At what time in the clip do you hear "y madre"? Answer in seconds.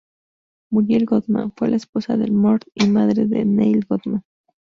2.73-3.27